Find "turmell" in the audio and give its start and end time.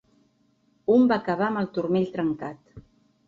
1.75-2.09